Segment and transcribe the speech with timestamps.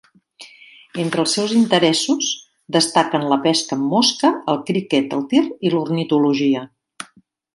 [1.01, 2.29] Entre els seus interessos
[2.77, 6.65] destaquen la pesca amb mosca, el criquet, el tir i l'ornitologia.